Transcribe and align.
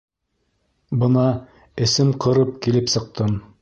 Бына, 1.03 1.27
эсем 1.87 2.13
ҡырып, 2.27 2.59
килеп 2.67 2.95
сыҡтым. 2.99 3.43